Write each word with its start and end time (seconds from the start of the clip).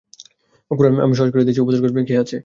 কুরআন 0.71 0.93
আমি 1.05 1.13
সহজ 1.17 1.29
করে 1.31 1.45
দিয়েছি 1.45 1.61
উপদেশ 1.61 1.79
গ্রহণের 1.79 1.95
জন্য, 1.95 2.09
কে 2.09 2.15
আছে? 2.23 2.37